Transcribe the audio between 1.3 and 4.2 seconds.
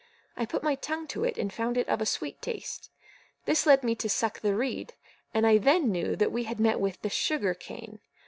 and found it of a sweet taste. This led me to